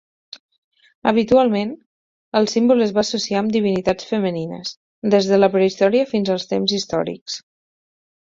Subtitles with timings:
[1.09, 1.73] Habitualment,
[2.39, 4.73] el símbol es va associar amb divinitats femenines,
[5.17, 7.37] des de la prehistòria fins als temps històrics.